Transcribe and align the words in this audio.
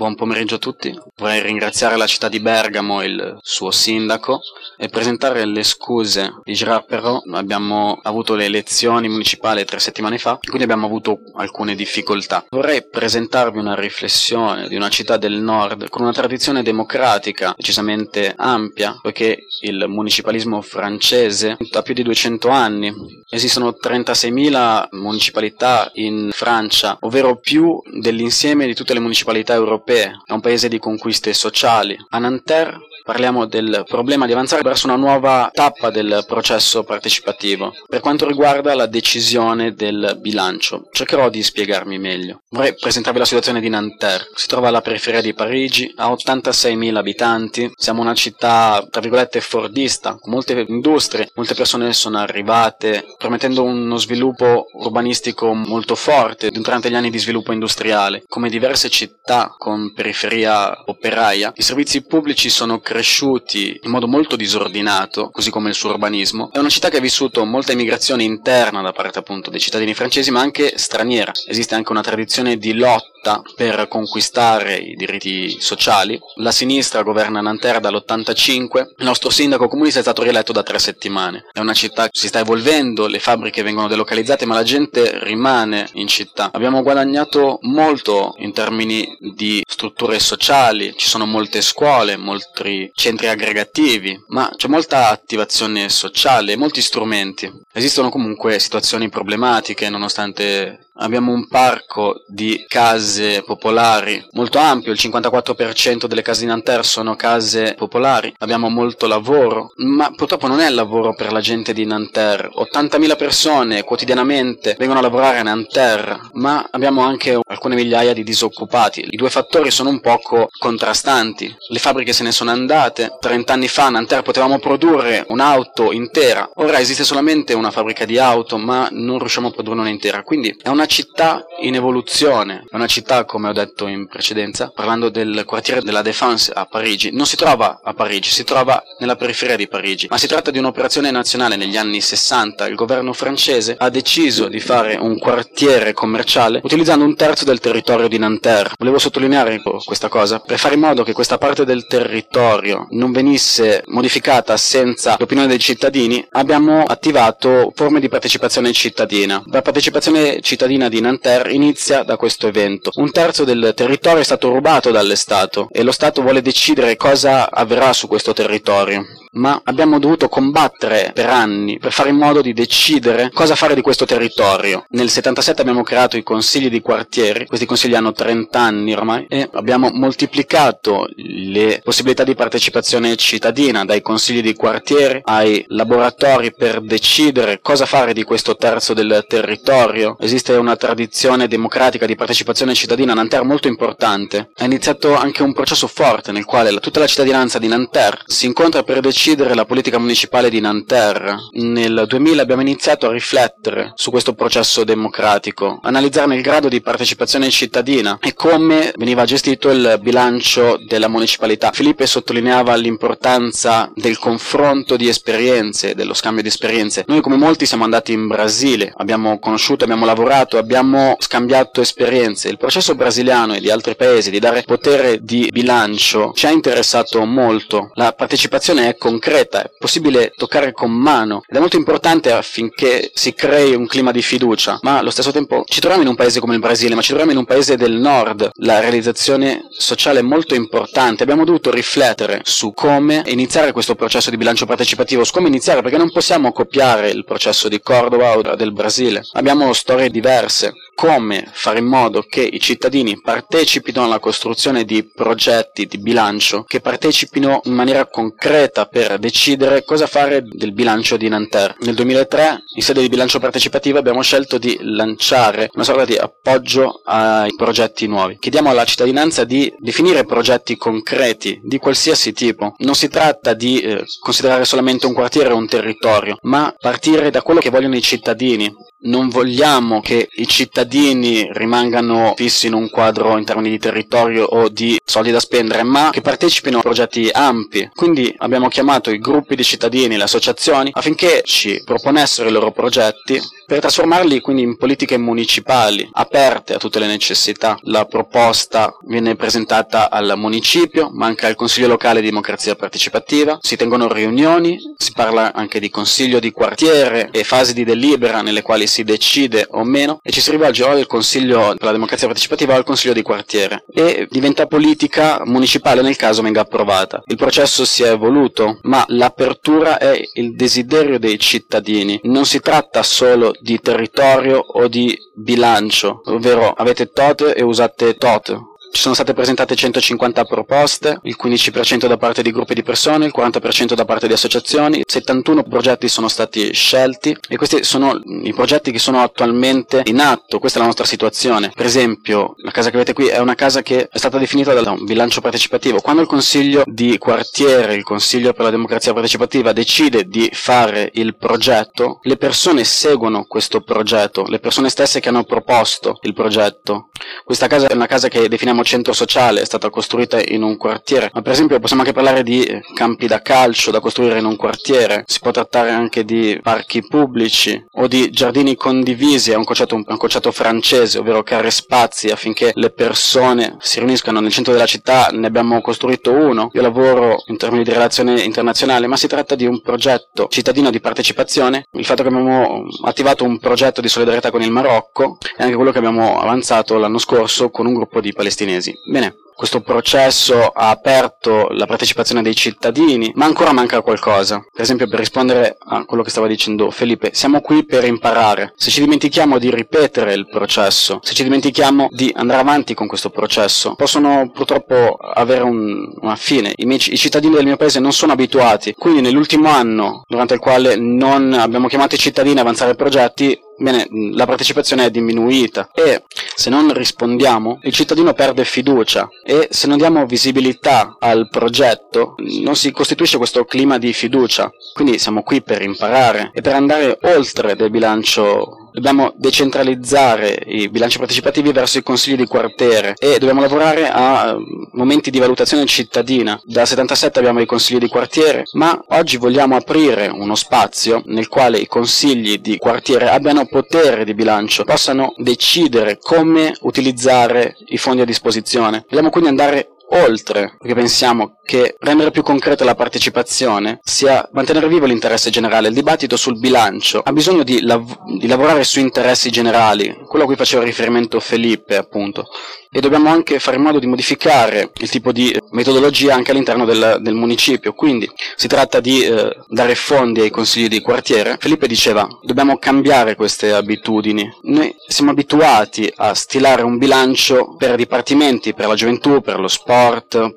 Buon 0.00 0.14
pomeriggio 0.14 0.54
a 0.54 0.58
tutti. 0.58 0.98
Vorrei 1.18 1.42
ringraziare 1.42 1.94
la 1.98 2.06
città 2.06 2.30
di 2.30 2.40
Bergamo 2.40 3.02
e 3.02 3.06
il 3.06 3.38
suo 3.42 3.70
sindaco 3.70 4.40
e 4.78 4.88
presentare 4.88 5.44
le 5.44 5.62
scuse 5.62 6.40
di 6.42 6.54
Gerard 6.54 6.86
Perrault. 6.86 7.24
Abbiamo 7.34 8.00
avuto 8.02 8.34
le 8.34 8.46
elezioni 8.46 9.10
municipali 9.10 9.62
tre 9.66 9.78
settimane 9.78 10.16
fa, 10.16 10.38
quindi 10.40 10.62
abbiamo 10.62 10.86
avuto 10.86 11.18
alcune 11.34 11.74
difficoltà. 11.74 12.46
Vorrei 12.48 12.88
presentarvi 12.88 13.58
una 13.58 13.74
riflessione 13.74 14.68
di 14.68 14.74
una 14.74 14.88
città 14.88 15.18
del 15.18 15.34
nord 15.34 15.90
con 15.90 16.00
una 16.00 16.12
tradizione 16.12 16.62
democratica 16.62 17.52
decisamente 17.54 18.32
ampia, 18.34 18.98
poiché 19.02 19.40
il 19.64 19.84
municipalismo 19.86 20.62
francese 20.62 21.58
ha 21.72 21.82
più 21.82 21.92
di 21.92 22.02
200 22.04 22.48
anni. 22.48 22.90
Esistono 23.28 23.76
36.000 23.78 24.86
municipalità 24.92 25.90
in 25.96 26.30
Francia, 26.32 26.96
ovvero 27.00 27.36
più 27.36 27.78
dell'insieme 28.00 28.64
di 28.64 28.74
tutte 28.74 28.94
le 28.94 29.00
municipalità 29.00 29.52
europee 29.52 29.88
europee, 29.90 30.22
è 30.24 30.32
un 30.32 30.40
paese 30.40 30.68
di 30.68 30.78
conquiste 30.78 31.32
sociali. 31.32 31.96
A 32.10 32.18
Nanterre 32.18 32.78
parliamo 33.10 33.46
del 33.46 33.82
problema 33.88 34.24
di 34.24 34.30
avanzare 34.30 34.62
verso 34.62 34.86
una 34.86 34.94
nuova 34.94 35.50
tappa 35.52 35.90
del 35.90 36.22
processo 36.28 36.84
partecipativo. 36.84 37.74
Per 37.88 37.98
quanto 37.98 38.24
riguarda 38.24 38.72
la 38.76 38.86
decisione 38.86 39.74
del 39.74 40.16
bilancio, 40.20 40.86
cercherò 40.92 41.28
di 41.28 41.42
spiegarmi 41.42 41.98
meglio. 41.98 42.42
Vorrei 42.50 42.76
presentarvi 42.76 43.18
la 43.18 43.24
situazione 43.24 43.58
di 43.58 43.68
Nanterre. 43.68 44.28
Si 44.36 44.46
trova 44.46 44.68
alla 44.68 44.80
periferia 44.80 45.20
di 45.20 45.34
Parigi, 45.34 45.92
ha 45.96 46.08
86.000 46.08 46.94
abitanti, 46.94 47.72
siamo 47.74 48.00
una 48.00 48.14
città, 48.14 48.86
tra 48.88 49.00
virgolette, 49.00 49.40
fordista, 49.40 50.16
con 50.16 50.32
molte 50.32 50.64
industrie, 50.68 51.32
molte 51.34 51.54
persone 51.54 51.92
sono 51.92 52.18
arrivate, 52.18 53.04
permettendo 53.18 53.64
uno 53.64 53.96
sviluppo 53.96 54.66
urbanistico 54.74 55.52
molto 55.52 55.96
forte 55.96 56.50
durante 56.52 56.88
gli 56.88 56.94
anni 56.94 57.10
di 57.10 57.18
sviluppo 57.18 57.50
industriale. 57.50 58.22
Come 58.28 58.50
diverse 58.50 58.88
città 58.88 59.52
con 59.58 59.92
periferia 59.92 60.84
operaia, 60.86 61.52
i 61.56 61.62
servizi 61.62 62.02
pubblici 62.02 62.48
sono 62.48 62.78
cresciuti 62.78 62.98
cresciuti 63.00 63.80
in 63.82 63.90
modo 63.90 64.06
molto 64.06 64.36
disordinato, 64.36 65.30
così 65.30 65.50
come 65.50 65.70
il 65.70 65.74
suo 65.74 65.88
urbanismo. 65.90 66.50
È 66.52 66.58
una 66.58 66.68
città 66.68 66.90
che 66.90 66.98
ha 66.98 67.00
vissuto 67.00 67.44
molta 67.46 67.72
immigrazione 67.72 68.24
interna 68.24 68.82
da 68.82 68.92
parte 68.92 69.18
appunto 69.18 69.48
dei 69.48 69.58
cittadini 69.58 69.94
francesi, 69.94 70.30
ma 70.30 70.40
anche 70.40 70.76
straniera. 70.76 71.32
Esiste 71.46 71.74
anche 71.74 71.92
una 71.92 72.02
tradizione 72.02 72.58
di 72.58 72.74
lotta 72.74 73.42
per 73.56 73.88
conquistare 73.88 74.76
i 74.76 74.94
diritti 74.96 75.58
sociali. 75.60 76.18
La 76.36 76.52
sinistra 76.52 77.02
governa 77.02 77.40
Nanterre 77.40 77.80
dall'85, 77.80 78.94
il 78.98 79.04
nostro 79.04 79.30
sindaco 79.30 79.68
comunista 79.68 80.00
è 80.00 80.02
stato 80.02 80.22
rieletto 80.22 80.52
da 80.52 80.62
tre 80.62 80.78
settimane. 80.78 81.46
È 81.52 81.60
una 81.60 81.74
città 81.74 82.04
che 82.04 82.18
si 82.18 82.28
sta 82.28 82.40
evolvendo, 82.40 83.06
le 83.06 83.18
fabbriche 83.18 83.62
vengono 83.62 83.88
delocalizzate, 83.88 84.44
ma 84.44 84.54
la 84.54 84.62
gente 84.62 85.24
rimane 85.24 85.88
in 85.94 86.06
città. 86.06 86.50
Abbiamo 86.52 86.82
guadagnato 86.82 87.58
molto 87.62 88.34
in 88.38 88.52
termini 88.52 89.16
di 89.18 89.62
strutture 89.66 90.18
sociali, 90.18 90.92
ci 90.96 91.08
sono 91.08 91.24
molte 91.24 91.62
scuole, 91.62 92.16
molti 92.18 92.79
centri 92.94 93.28
aggregativi, 93.28 94.16
ma 94.28 94.50
c'è 94.56 94.68
molta 94.68 95.10
attivazione 95.10 95.88
sociale, 95.88 96.56
molti 96.56 96.80
strumenti. 96.80 97.50
Esistono 97.72 98.08
comunque 98.10 98.58
situazioni 98.58 99.08
problematiche 99.08 99.88
nonostante 99.88 100.89
abbiamo 101.00 101.32
un 101.32 101.48
parco 101.48 102.22
di 102.26 102.64
case 102.68 103.42
popolari 103.42 104.24
molto 104.32 104.58
ampio, 104.58 104.92
il 104.92 104.98
54% 105.00 106.06
delle 106.06 106.22
case 106.22 106.40
di 106.40 106.46
Nanterre 106.46 106.82
sono 106.82 107.16
case 107.16 107.74
popolari, 107.76 108.34
abbiamo 108.38 108.68
molto 108.68 109.06
lavoro, 109.06 109.72
ma 109.76 110.10
purtroppo 110.14 110.46
non 110.46 110.60
è 110.60 110.68
lavoro 110.70 111.14
per 111.14 111.32
la 111.32 111.40
gente 111.40 111.72
di 111.72 111.84
Nanterre. 111.84 112.50
80.000 112.54 113.16
persone 113.16 113.82
quotidianamente 113.82 114.76
vengono 114.78 115.00
a 115.00 115.02
lavorare 115.02 115.38
a 115.38 115.42
Nanterre, 115.42 116.20
ma 116.34 116.66
abbiamo 116.70 117.02
anche 117.02 117.38
alcune 117.46 117.74
migliaia 117.74 118.12
di 118.12 118.22
disoccupati. 118.22 119.06
I 119.10 119.16
due 119.16 119.30
fattori 119.30 119.70
sono 119.70 119.90
un 119.90 120.00
poco 120.00 120.48
contrastanti. 120.58 121.54
Le 121.68 121.78
fabbriche 121.78 122.12
se 122.12 122.22
ne 122.22 122.32
sono 122.32 122.50
andate, 122.50 123.16
30 123.20 123.52
anni 123.52 123.68
fa 123.68 123.86
a 123.86 123.90
Nanterre 123.90 124.22
potevamo 124.22 124.58
produrre 124.58 125.24
un'auto 125.28 125.92
intera, 125.92 126.48
ora 126.54 126.78
esiste 126.78 127.04
solamente 127.04 127.54
una 127.54 127.70
fabbrica 127.70 128.04
di 128.04 128.18
auto, 128.18 128.58
ma 128.58 128.88
non 128.90 129.18
riusciamo 129.18 129.48
a 129.48 129.50
produrre 129.50 129.80
una 129.80 129.88
intera, 129.88 130.22
quindi 130.22 130.56
è 130.60 130.68
una 130.68 130.86
città 130.90 131.46
in 131.60 131.76
evoluzione, 131.76 132.64
una 132.72 132.88
città, 132.88 133.24
come 133.24 133.48
ho 133.48 133.52
detto 133.52 133.86
in 133.86 134.08
precedenza, 134.08 134.72
parlando 134.74 135.08
del 135.08 135.44
quartiere 135.46 135.82
della 135.82 136.02
Défense 136.02 136.50
a 136.52 136.66
Parigi, 136.66 137.10
non 137.12 137.26
si 137.26 137.36
trova 137.36 137.80
a 137.82 137.94
Parigi, 137.94 138.28
si 138.28 138.42
trova 138.42 138.82
nella 138.98 139.14
periferia 139.14 139.54
di 139.54 139.68
Parigi, 139.68 140.08
ma 140.10 140.18
si 140.18 140.26
tratta 140.26 140.50
di 140.50 140.58
un'operazione 140.58 141.12
nazionale 141.12 141.54
negli 141.54 141.76
anni 141.76 142.00
60. 142.00 142.66
Il 142.66 142.74
governo 142.74 143.12
francese 143.12 143.76
ha 143.78 143.88
deciso 143.88 144.48
di 144.48 144.58
fare 144.58 144.96
un 144.96 145.16
quartiere 145.18 145.92
commerciale 145.92 146.60
utilizzando 146.64 147.04
un 147.04 147.14
terzo 147.14 147.44
del 147.44 147.60
territorio 147.60 148.08
di 148.08 148.18
Nanterre. 148.18 148.74
Volevo 148.76 148.98
sottolineare 148.98 149.62
questa 149.84 150.08
cosa 150.08 150.40
per 150.40 150.58
fare 150.58 150.74
in 150.74 150.80
modo 150.80 151.04
che 151.04 151.12
questa 151.12 151.38
parte 151.38 151.64
del 151.64 151.86
territorio 151.86 152.88
non 152.90 153.12
venisse 153.12 153.84
modificata 153.86 154.56
senza 154.56 155.14
l'opinione 155.20 155.48
dei 155.48 155.60
cittadini. 155.60 156.26
Abbiamo 156.30 156.82
attivato 156.82 157.70
forme 157.76 158.00
di 158.00 158.08
partecipazione 158.08 158.72
cittadina. 158.72 159.40
La 159.46 159.62
partecipazione 159.62 160.40
cittadina 160.40 160.69
cittadina 160.70 160.88
di 160.88 161.00
Nanterre 161.00 161.52
inizia 161.52 162.04
da 162.04 162.16
questo 162.16 162.46
evento. 162.46 162.90
Un 162.94 163.10
terzo 163.10 163.44
del 163.44 163.72
territorio 163.74 164.20
è 164.20 164.24
stato 164.24 164.50
rubato 164.50 164.92
dallo 164.92 165.16
Stato 165.16 165.68
e 165.72 165.82
lo 165.82 165.90
Stato 165.90 166.22
vuole 166.22 166.42
decidere 166.42 166.96
cosa 166.96 167.50
avverrà 167.50 167.92
su 167.92 168.06
questo 168.06 168.32
territorio 168.32 169.19
ma 169.32 169.60
abbiamo 169.64 169.98
dovuto 169.98 170.28
combattere 170.28 171.12
per 171.14 171.28
anni 171.28 171.78
per 171.78 171.92
fare 171.92 172.10
in 172.10 172.16
modo 172.16 172.40
di 172.40 172.52
decidere 172.52 173.30
cosa 173.32 173.54
fare 173.54 173.74
di 173.74 173.80
questo 173.80 174.04
territorio. 174.04 174.84
Nel 174.90 175.08
77 175.08 175.60
abbiamo 175.60 175.82
creato 175.82 176.16
i 176.16 176.22
consigli 176.22 176.68
di 176.68 176.80
quartiere, 176.80 177.46
questi 177.46 177.66
consigli 177.66 177.94
hanno 177.94 178.12
30 178.12 178.58
anni 178.58 178.92
ormai, 178.92 179.26
e 179.28 179.48
abbiamo 179.52 179.90
moltiplicato 179.92 181.08
le 181.14 181.80
possibilità 181.84 182.24
di 182.24 182.34
partecipazione 182.34 183.14
cittadina, 183.16 183.84
dai 183.84 184.02
consigli 184.02 184.42
di 184.42 184.54
quartiere 184.54 185.20
ai 185.24 185.64
laboratori 185.68 186.52
per 186.52 186.80
decidere 186.80 187.60
cosa 187.60 187.86
fare 187.86 188.12
di 188.12 188.24
questo 188.24 188.56
terzo 188.56 188.94
del 188.94 189.24
territorio. 189.28 190.16
Esiste 190.18 190.54
una 190.54 190.76
tradizione 190.76 191.46
democratica 191.46 192.06
di 192.06 192.16
partecipazione 192.16 192.74
cittadina 192.74 193.12
a 193.12 193.16
Nanterre 193.16 193.44
molto 193.44 193.68
importante. 193.68 194.50
È 194.54 194.64
iniziato 194.64 195.14
anche 195.14 195.42
un 195.42 195.52
processo 195.52 195.86
forte 195.86 196.32
nel 196.32 196.44
quale 196.44 196.78
tutta 196.80 197.00
la 197.00 197.06
cittadinanza 197.06 197.58
di 197.58 197.68
Nanterre 197.68 198.22
si 198.26 198.46
incontra 198.46 198.82
per 198.82 199.00
decidere 199.00 199.18
decidere 199.20 199.54
la 199.54 199.66
politica 199.66 199.98
municipale 199.98 200.48
di 200.48 200.60
Nanterre. 200.60 201.36
Nel 201.52 202.04
2000 202.08 202.40
abbiamo 202.40 202.62
iniziato 202.62 203.06
a 203.06 203.12
riflettere 203.12 203.92
su 203.94 204.10
questo 204.10 204.32
processo 204.32 204.82
democratico, 204.82 205.78
analizzarne 205.82 206.36
il 206.36 206.40
grado 206.40 206.68
di 206.68 206.80
partecipazione 206.80 207.50
cittadina 207.50 208.16
e 208.18 208.32
come 208.32 208.94
veniva 208.96 209.26
gestito 209.26 209.68
il 209.68 209.98
bilancio 210.00 210.78
della 210.86 211.08
municipalità. 211.08 211.70
Filippe 211.70 212.06
sottolineava 212.06 212.74
l'importanza 212.76 213.92
del 213.94 214.18
confronto 214.18 214.96
di 214.96 215.08
esperienze, 215.08 215.94
dello 215.94 216.14
scambio 216.14 216.40
di 216.40 216.48
esperienze. 216.48 217.04
Noi 217.06 217.20
come 217.20 217.36
molti 217.36 217.66
siamo 217.66 217.84
andati 217.84 218.14
in 218.14 218.26
Brasile, 218.26 218.90
abbiamo 218.96 219.38
conosciuto, 219.38 219.84
abbiamo 219.84 220.06
lavorato, 220.06 220.56
abbiamo 220.56 221.16
scambiato 221.18 221.82
esperienze. 221.82 222.48
Il 222.48 222.56
processo 222.56 222.94
brasiliano 222.94 223.52
e 223.52 223.60
di 223.60 223.70
altri 223.70 223.96
paesi 223.96 224.30
di 224.30 224.38
dare 224.38 224.62
potere 224.62 225.18
di 225.20 225.50
bilancio 225.52 226.32
ci 226.34 226.46
ha 226.46 226.50
interessato 226.50 227.22
molto. 227.26 227.90
La 227.96 228.12
partecipazione 228.12 228.88
è 228.88 228.96
concreta, 229.10 229.64
è 229.64 229.70
possibile 229.76 230.32
toccare 230.36 230.72
con 230.72 230.92
mano. 230.92 231.42
Ed 231.46 231.56
è 231.56 231.60
molto 231.60 231.76
importante 231.76 232.30
affinché 232.30 233.10
si 233.12 233.34
crei 233.34 233.74
un 233.74 233.86
clima 233.86 234.12
di 234.12 234.22
fiducia, 234.22 234.78
ma 234.82 234.98
allo 234.98 235.10
stesso 235.10 235.32
tempo 235.32 235.64
ci 235.66 235.80
troviamo 235.80 236.04
in 236.04 236.08
un 236.08 236.14
paese 236.14 236.38
come 236.38 236.54
il 236.54 236.60
Brasile, 236.60 236.94
ma 236.94 237.00
ci 237.00 237.08
troviamo 237.08 237.32
in 237.32 237.38
un 237.38 237.44
paese 237.44 237.76
del 237.76 237.94
nord, 237.94 238.50
la 238.54 238.78
realizzazione 238.78 239.66
sociale 239.70 240.20
è 240.20 240.22
molto 240.22 240.54
importante, 240.54 241.24
abbiamo 241.24 241.44
dovuto 241.44 241.70
riflettere 241.70 242.40
su 242.44 242.72
come 242.72 243.22
iniziare 243.26 243.72
questo 243.72 243.96
processo 243.96 244.30
di 244.30 244.36
bilancio 244.36 244.66
partecipativo, 244.66 245.24
su 245.24 245.32
come 245.32 245.48
iniziare 245.48 245.82
perché 245.82 245.96
non 245.96 246.12
possiamo 246.12 246.52
copiare 246.52 247.10
il 247.10 247.24
processo 247.24 247.68
di 247.68 247.80
Cordova 247.80 248.36
o 248.36 248.54
del 248.54 248.72
Brasile, 248.72 249.22
abbiamo 249.32 249.72
storie 249.72 250.08
diverse, 250.08 250.72
come 251.00 251.48
fare 251.50 251.78
in 251.78 251.86
modo 251.86 252.20
che 252.20 252.42
i 252.42 252.60
cittadini 252.60 253.18
partecipino 253.18 254.04
alla 254.04 254.18
costruzione 254.18 254.84
di 254.84 255.02
progetti 255.02 255.86
di 255.86 255.96
bilancio, 255.96 256.64
che 256.64 256.82
partecipino 256.82 257.62
in 257.64 257.72
maniera 257.72 258.06
concreta 258.06 258.84
per 258.84 259.18
decidere 259.18 259.82
cosa 259.82 260.06
fare 260.06 260.42
del 260.42 260.74
bilancio 260.74 261.16
di 261.16 261.26
Nanterre. 261.26 261.76
Nel 261.80 261.94
2003, 261.94 262.64
in 262.74 262.82
sede 262.82 263.00
di 263.00 263.08
bilancio 263.08 263.38
partecipativo, 263.38 263.96
abbiamo 263.96 264.20
scelto 264.20 264.58
di 264.58 264.76
lanciare 264.82 265.70
una 265.72 265.84
sorta 265.84 266.04
di 266.04 266.16
appoggio 266.16 267.00
ai 267.06 267.54
progetti 267.56 268.06
nuovi. 268.06 268.36
Chiediamo 268.38 268.68
alla 268.68 268.84
cittadinanza 268.84 269.44
di 269.44 269.72
definire 269.78 270.26
progetti 270.26 270.76
concreti 270.76 271.62
di 271.64 271.78
qualsiasi 271.78 272.34
tipo. 272.34 272.74
Non 272.76 272.94
si 272.94 273.08
tratta 273.08 273.54
di 273.54 273.80
eh, 273.80 274.04
considerare 274.20 274.66
solamente 274.66 275.06
un 275.06 275.14
quartiere 275.14 275.54
o 275.54 275.56
un 275.56 275.66
territorio, 275.66 276.36
ma 276.42 276.74
partire 276.78 277.30
da 277.30 277.40
quello 277.40 277.60
che 277.60 277.70
vogliono 277.70 277.96
i 277.96 278.02
cittadini 278.02 278.70
non 279.02 279.28
vogliamo 279.28 280.00
che 280.00 280.28
i 280.32 280.46
cittadini 280.46 281.48
rimangano 281.52 282.34
fissi 282.36 282.66
in 282.66 282.74
un 282.74 282.90
quadro 282.90 283.38
in 283.38 283.44
termini 283.44 283.70
di 283.70 283.78
territorio 283.78 284.44
o 284.44 284.68
di 284.68 284.98
soldi 285.04 285.30
da 285.30 285.40
spendere, 285.40 285.82
ma 285.82 286.10
che 286.10 286.20
partecipino 286.20 286.78
a 286.78 286.82
progetti 286.82 287.28
ampi. 287.32 287.88
Quindi 287.94 288.32
abbiamo 288.38 288.68
chiamato 288.68 289.10
i 289.10 289.18
gruppi 289.18 289.56
di 289.56 289.64
cittadini, 289.64 290.16
le 290.16 290.24
associazioni, 290.24 290.90
affinché 290.92 291.42
ci 291.44 291.82
proponessero 291.84 292.48
i 292.48 292.52
loro 292.52 292.72
progetti 292.72 293.40
per 293.66 293.80
trasformarli 293.80 294.40
quindi 294.40 294.62
in 294.62 294.76
politiche 294.76 295.16
municipali 295.16 296.08
aperte 296.12 296.74
a 296.74 296.78
tutte 296.78 296.98
le 296.98 297.06
necessità. 297.06 297.78
La 297.82 298.04
proposta 298.04 298.96
viene 299.06 299.36
presentata 299.36 300.10
al 300.10 300.34
municipio, 300.36 301.10
ma 301.12 301.26
anche 301.26 301.46
al 301.46 301.54
Consiglio 301.54 301.88
locale 301.88 302.20
di 302.20 302.26
democrazia 302.26 302.74
partecipativa, 302.74 303.58
si 303.60 303.76
tengono 303.76 304.12
riunioni, 304.12 304.78
si 304.96 305.12
parla 305.12 305.52
anche 305.52 305.78
di 305.78 305.88
consiglio 305.88 306.40
di 306.40 306.50
quartiere 306.50 307.28
e 307.30 307.44
fasi 307.44 307.72
di 307.72 307.84
delibera 307.84 308.42
nelle 308.42 308.62
quali 308.62 308.86
si 308.90 309.04
decide 309.04 309.66
o 309.70 309.84
meno 309.84 310.18
e 310.22 310.30
ci 310.30 310.40
si 310.40 310.50
rivolge 310.50 310.82
o 310.82 310.90
al 310.90 311.06
Consiglio 311.06 311.74
per 311.76 311.84
la 311.84 311.92
democrazia 311.92 312.26
partecipativa 312.26 312.74
o 312.74 312.76
al 312.76 312.84
Consiglio 312.84 313.14
di 313.14 313.22
quartiere 313.22 313.84
e 313.94 314.26
diventa 314.28 314.66
politica 314.66 315.40
municipale 315.44 316.02
nel 316.02 316.16
caso 316.16 316.42
venga 316.42 316.60
approvata. 316.60 317.22
Il 317.26 317.36
processo 317.36 317.84
si 317.84 318.02
è 318.02 318.10
evoluto, 318.10 318.80
ma 318.82 319.04
l'apertura 319.08 319.98
è 319.98 320.20
il 320.34 320.54
desiderio 320.54 321.18
dei 321.18 321.38
cittadini. 321.38 322.18
Non 322.24 322.44
si 322.44 322.60
tratta 322.60 323.02
solo 323.02 323.52
di 323.60 323.78
territorio 323.80 324.58
o 324.58 324.88
di 324.88 325.16
bilancio, 325.34 326.22
ovvero 326.26 326.70
avete 326.70 327.06
tot 327.06 327.52
e 327.54 327.62
usate 327.62 328.14
tot. 328.14 328.69
Ci 328.92 329.02
sono 329.02 329.14
state 329.14 329.34
presentate 329.34 329.76
150 329.76 330.44
proposte, 330.44 331.20
il 331.22 331.36
15% 331.40 332.06
da 332.06 332.16
parte 332.16 332.42
di 332.42 332.50
gruppi 332.50 332.74
di 332.74 332.82
persone, 332.82 333.26
il 333.26 333.32
40% 333.34 333.94
da 333.94 334.04
parte 334.04 334.26
di 334.26 334.32
associazioni, 334.32 335.02
71 335.06 335.62
progetti 335.62 336.08
sono 336.08 336.26
stati 336.26 336.72
scelti 336.72 337.36
e 337.48 337.56
questi 337.56 337.84
sono 337.84 338.20
i 338.42 338.52
progetti 338.52 338.90
che 338.90 338.98
sono 338.98 339.20
attualmente 339.20 340.02
in 340.06 340.20
atto, 340.20 340.58
questa 340.58 340.78
è 340.78 340.80
la 340.80 340.88
nostra 340.88 341.06
situazione. 341.06 341.70
Per 341.72 341.86
esempio, 341.86 342.54
la 342.56 342.72
casa 342.72 342.90
che 342.90 342.96
avete 342.96 343.12
qui 343.12 343.28
è 343.28 343.38
una 343.38 343.54
casa 343.54 343.82
che 343.82 344.08
è 344.08 344.18
stata 344.18 344.38
definita 344.38 344.74
da 344.74 344.90
un 344.90 345.04
bilancio 345.04 345.40
partecipativo. 345.40 346.00
Quando 346.00 346.22
il 346.22 346.28
consiglio 346.28 346.82
di 346.84 347.16
quartiere, 347.16 347.94
il 347.94 348.02
consiglio 348.02 348.52
per 348.52 348.64
la 348.64 348.70
democrazia 348.70 349.12
partecipativa 349.12 349.72
decide 349.72 350.24
di 350.24 350.50
fare 350.52 351.10
il 351.14 351.36
progetto, 351.36 352.18
le 352.22 352.36
persone 352.36 352.82
seguono 352.82 353.44
questo 353.44 353.82
progetto, 353.82 354.44
le 354.48 354.58
persone 354.58 354.88
stesse 354.88 355.20
che 355.20 355.28
hanno 355.28 355.44
proposto 355.44 356.18
il 356.22 356.34
progetto. 356.34 357.10
Questa 357.44 357.68
casa 357.68 357.86
è 357.86 357.94
una 357.94 358.06
casa 358.06 358.28
che 358.28 358.48
definiamo 358.48 358.79
chiamiamo 358.80 358.84
centro 358.84 359.12
sociale 359.12 359.60
è 359.60 359.64
stata 359.64 359.90
costruita 359.90 360.40
in 360.42 360.62
un 360.62 360.76
quartiere, 360.76 361.30
ma 361.32 361.42
per 361.42 361.52
esempio 361.52 361.78
possiamo 361.78 362.02
anche 362.02 362.14
parlare 362.14 362.42
di 362.42 362.66
campi 362.94 363.26
da 363.26 363.40
calcio 363.42 363.90
da 363.90 364.00
costruire 364.00 364.38
in 364.38 364.44
un 364.44 364.56
quartiere, 364.56 365.24
si 365.26 365.40
può 365.40 365.50
trattare 365.50 365.90
anche 365.90 366.24
di 366.24 366.58
parchi 366.62 367.06
pubblici 367.06 367.84
o 367.92 368.06
di 368.06 368.30
giardini 368.30 368.74
condivisi, 368.74 369.50
è 369.50 369.56
un 369.56 369.64
concetto, 369.64 369.94
un 369.94 370.16
concetto 370.16 370.50
francese, 370.50 371.18
ovvero 371.18 371.42
creare 371.42 371.70
spazi 371.70 372.28
affinché 372.28 372.72
le 372.74 372.90
persone 372.90 373.76
si 373.80 373.98
riuniscano 373.98 374.40
nel 374.40 374.52
centro 374.52 374.72
della 374.72 374.86
città, 374.86 375.28
ne 375.32 375.46
abbiamo 375.46 375.80
costruito 375.80 376.32
uno, 376.32 376.70
io 376.72 376.82
lavoro 376.82 377.42
in 377.46 377.56
termini 377.56 377.84
di 377.84 377.90
relazione 377.92 378.40
internazionale, 378.42 379.06
ma 379.06 379.16
si 379.16 379.26
tratta 379.26 379.54
di 379.54 379.66
un 379.66 379.80
progetto 379.80 380.48
cittadino 380.48 380.90
di 380.90 381.00
partecipazione, 381.00 381.86
il 381.92 382.04
fatto 382.04 382.22
che 382.22 382.28
abbiamo 382.28 382.84
attivato 383.04 383.44
un 383.44 383.58
progetto 383.58 384.00
di 384.00 384.08
solidarietà 384.08 384.50
con 384.50 384.62
il 384.62 384.70
Marocco 384.70 385.38
è 385.56 385.62
anche 385.62 385.74
quello 385.74 385.92
che 385.92 385.98
abbiamo 385.98 386.40
avanzato 386.40 386.96
l'anno 386.98 387.18
scorso 387.18 387.70
con 387.70 387.86
un 387.86 387.94
gruppo 387.94 388.20
di 388.20 388.32
palestinesi 388.32 388.69
palestinesi. 388.70 388.98
Bene, 389.04 389.34
questo 389.54 389.82
processo 389.82 390.68
ha 390.68 390.88
aperto 390.88 391.68
la 391.72 391.84
partecipazione 391.84 392.40
dei 392.40 392.54
cittadini, 392.54 393.30
ma 393.34 393.44
ancora 393.44 393.72
manca 393.72 394.00
qualcosa. 394.00 394.64
Per 394.72 394.80
esempio, 394.80 395.06
per 395.06 395.18
rispondere 395.18 395.76
a 395.78 396.06
quello 396.06 396.22
che 396.22 396.30
stava 396.30 396.46
dicendo 396.46 396.90
Felipe, 396.90 397.30
siamo 397.34 397.60
qui 397.60 397.84
per 397.84 398.04
imparare. 398.04 398.72
Se 398.76 398.90
ci 398.90 399.02
dimentichiamo 399.02 399.58
di 399.58 399.70
ripetere 399.70 400.32
il 400.32 400.48
processo, 400.48 401.18
se 401.20 401.34
ci 401.34 401.42
dimentichiamo 401.42 402.08
di 402.10 402.32
andare 402.34 402.60
avanti 402.60 402.94
con 402.94 403.06
questo 403.06 403.28
processo, 403.28 403.94
possono 403.96 404.50
purtroppo 404.50 405.16
avere 405.16 405.64
un, 405.64 406.10
una 406.20 406.36
fine. 406.36 406.72
I, 406.76 406.86
miei, 406.86 407.00
I 407.12 407.18
cittadini 407.18 407.56
del 407.56 407.66
mio 407.66 407.76
paese 407.76 408.00
non 408.00 408.12
sono 408.12 408.32
abituati, 408.32 408.94
quindi 408.96 409.20
nell'ultimo 409.20 409.68
anno, 409.68 410.22
durante 410.26 410.54
il 410.54 410.60
quale 410.60 410.96
non 410.96 411.52
abbiamo 411.52 411.86
chiamato 411.86 412.14
i 412.14 412.18
cittadini 412.18 412.56
a 412.56 412.62
avanzare 412.62 412.94
progetti, 412.94 413.60
Bene, 413.80 414.06
la 414.34 414.44
partecipazione 414.44 415.06
è 415.06 415.10
diminuita 415.10 415.88
e 415.94 416.24
se 416.54 416.68
non 416.68 416.92
rispondiamo 416.92 417.78
il 417.84 417.94
cittadino 417.94 418.34
perde 418.34 418.66
fiducia 418.66 419.26
e 419.42 419.68
se 419.70 419.86
non 419.86 419.96
diamo 419.96 420.26
visibilità 420.26 421.16
al 421.18 421.48
progetto 421.48 422.34
non 422.60 422.76
si 422.76 422.90
costituisce 422.90 423.38
questo 423.38 423.64
clima 423.64 423.96
di 423.96 424.12
fiducia. 424.12 424.70
Quindi 424.92 425.18
siamo 425.18 425.42
qui 425.42 425.62
per 425.62 425.80
imparare 425.80 426.50
e 426.52 426.60
per 426.60 426.74
andare 426.74 427.18
oltre 427.22 427.74
del 427.74 427.88
bilancio 427.88 428.79
dobbiamo 428.92 429.32
decentralizzare 429.36 430.62
i 430.66 430.88
bilanci 430.88 431.18
partecipativi 431.18 431.72
verso 431.72 431.98
i 431.98 432.02
consigli 432.02 432.36
di 432.36 432.46
quartiere 432.46 433.14
e 433.18 433.38
dobbiamo 433.38 433.60
lavorare 433.60 434.08
a 434.08 434.56
momenti 434.92 435.30
di 435.30 435.38
valutazione 435.38 435.86
cittadina. 435.86 436.60
Da 436.64 436.84
77 436.84 437.38
abbiamo 437.38 437.60
i 437.60 437.66
consigli 437.66 437.98
di 437.98 438.08
quartiere, 438.08 438.64
ma 438.72 439.00
oggi 439.08 439.36
vogliamo 439.36 439.76
aprire 439.76 440.28
uno 440.28 440.54
spazio 440.54 441.22
nel 441.26 441.48
quale 441.48 441.78
i 441.78 441.86
consigli 441.86 442.58
di 442.58 442.78
quartiere 442.78 443.28
abbiano 443.28 443.66
potere 443.66 444.24
di 444.24 444.34
bilancio, 444.34 444.84
possano 444.84 445.34
decidere 445.36 446.18
come 446.20 446.74
utilizzare 446.82 447.76
i 447.86 447.98
fondi 447.98 448.22
a 448.22 448.24
disposizione. 448.24 449.04
Vogliamo 449.08 449.30
quindi 449.30 449.48
andare 449.48 449.90
oltre, 450.10 450.76
perché 450.78 450.94
pensiamo 450.94 451.58
che 451.62 451.96
rendere 451.98 452.30
più 452.30 452.42
concreta 452.42 452.84
la 452.84 452.94
partecipazione 452.94 454.00
sia 454.02 454.48
mantenere 454.52 454.88
vivo 454.88 455.06
l'interesse 455.06 455.50
generale. 455.50 455.88
Il 455.88 455.94
dibattito 455.94 456.36
sul 456.36 456.58
bilancio 456.58 457.20
ha 457.20 457.32
bisogno 457.32 457.62
di, 457.62 457.82
lav- 457.82 458.38
di 458.38 458.46
lavorare 458.46 458.84
su 458.84 459.00
interessi 459.00 459.50
generali, 459.50 460.14
quello 460.26 460.44
a 460.44 460.46
cui 460.48 460.56
faceva 460.56 460.82
riferimento 460.82 461.38
Felipe, 461.40 461.96
appunto 461.96 462.48
e 462.92 462.98
dobbiamo 462.98 463.28
anche 463.28 463.60
fare 463.60 463.76
in 463.76 463.84
modo 463.84 464.00
di 464.00 464.08
modificare 464.08 464.90
il 464.98 465.08
tipo 465.08 465.30
di 465.30 465.56
metodologia 465.70 466.34
anche 466.34 466.50
all'interno 466.50 466.84
del, 466.84 467.18
del 467.20 467.34
municipio. 467.34 467.92
Quindi 467.92 468.28
si 468.56 468.66
tratta 468.66 468.98
di 468.98 469.22
eh, 469.22 469.56
dare 469.68 469.94
fondi 469.94 470.40
ai 470.40 470.50
consigli 470.50 470.88
di 470.88 471.00
quartiere. 471.00 471.56
Felipe 471.60 471.86
diceva 471.86 472.26
dobbiamo 472.42 472.78
cambiare 472.78 473.36
queste 473.36 473.72
abitudini. 473.72 474.48
Noi 474.62 474.92
siamo 475.06 475.30
abituati 475.30 476.12
a 476.16 476.34
stilare 476.34 476.82
un 476.82 476.98
bilancio 476.98 477.76
per 477.76 477.94
dipartimenti, 477.94 478.74
per 478.74 478.88
la 478.88 478.94
gioventù, 478.94 479.40
per 479.40 479.60
lo 479.60 479.68
sport, 479.68 479.98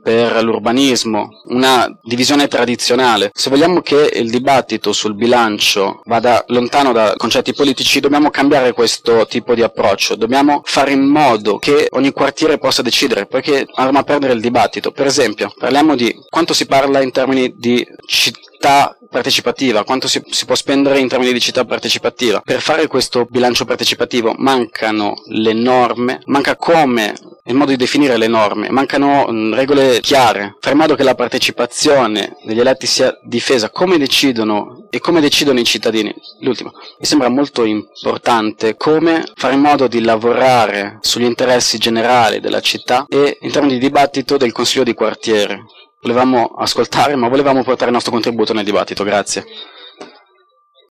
per 0.01 0.44
l'urbanismo, 0.44 1.42
una 1.45 1.88
divisione 2.01 2.48
tradizionale. 2.48 3.31
Se 3.34 3.50
vogliamo 3.50 3.81
che 3.81 4.12
il 4.13 4.30
dibattito 4.30 4.94
sul 4.94 5.16
bilancio 5.16 6.01
vada 6.06 6.44
lontano 6.48 6.92
da 6.92 7.13
concetti 7.18 7.54
politici, 7.54 8.00
dobbiamo 8.00 8.30
cambiare 8.30 8.74
questo 8.74 9.25
tipo 9.28 9.56
di 9.56 9.62
approccio. 9.62 10.16
Dobbiamo 10.16 10.62
fare 10.63 10.92
in 10.92 11.04
modo 11.04 11.57
che 11.57 11.88
ogni 11.92 12.12
quartiere 12.12 12.57
possa 12.57 12.81
decidere, 12.81 13.25
perché 13.25 13.66
andremo 13.74 14.00
a 14.00 14.04
perdere 14.04 14.34
il 14.34 14.42
dibattito. 14.42 14.92
Per 14.92 15.06
esempio, 15.06 15.54
parliamo 15.57 15.95
di 15.95 16.16
quanto 16.30 16.54
si 16.54 16.66
parla 16.66 17.01
in 17.01 17.12
termini 17.12 17.54
di 17.56 17.86
città 18.06 18.95
partecipativa, 19.10 19.84
quanto 19.84 20.07
si, 20.07 20.22
si, 20.30 20.45
può 20.45 20.56
spendere 20.56 21.00
in 21.00 21.07
termini 21.07 21.34
di 21.34 21.40
città 21.40 21.66
partecipativa. 21.66 22.42
Per 22.44 22.62
fare 22.62 22.88
questo 22.88 23.25
bilancio 23.30 23.66
partecipativo 23.66 24.34
mancano 24.38 25.13
le 25.28 25.54
norme, 25.54 26.22
manca 26.25 26.56
come, 26.56 27.13
il 27.45 27.56
modo 27.56 27.72
di 27.72 27.78
definire 27.78 28.16
le 28.18 28.28
norme, 28.28 28.69
mancano 28.69 29.28
mm, 29.30 29.54
regole 29.54 30.00
chiare, 30.00 30.56
fare 30.60 30.75
in 30.75 30.81
modo 30.81 30.95
che 30.95 31.04
la 31.04 31.16
partecipazione 31.16 32.38
degli 32.44 32.59
eletti 32.59 32.88
sia 32.88 33.18
difesa, 33.21 33.69
come 33.69 33.97
decidono 33.97 34.88
e 34.90 35.00
come 35.00 35.19
decidono 35.19 35.59
i 35.59 35.66
cittadini. 35.66 36.14
L'ultimo, 36.40 36.71
mi 36.71 37.06
sembra 37.06 37.28
molto 37.28 37.66
importante 37.66 38.76
come 38.76 39.26
fare 39.35 39.56
in 39.56 39.62
modo 39.62 39.88
di 39.88 40.02
lavorare 40.02 41.00
sugli 41.02 41.26
interessi 41.26 41.78
generali 41.78 42.40
della 42.40 42.62
città 42.62 43.06
e 43.09 43.38
in 43.42 43.52
termini 43.52 43.73
di 43.73 43.80
dibattito 43.80 44.38
del 44.38 44.54
consiglio 44.54 44.83
di 44.83 44.94
quartiere 44.94 45.66
volevamo 46.04 46.54
ascoltare, 46.57 47.16
ma 47.16 47.30
volevamo 47.30 47.64
portare 47.64 47.88
il 47.88 47.94
nostro 47.94 48.12
contributo 48.12 48.54
nel 48.54 48.66
dibattito. 48.66 49.04
Grazie. 49.04 49.45